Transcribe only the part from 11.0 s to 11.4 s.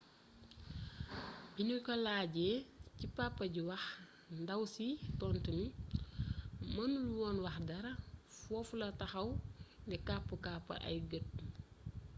gët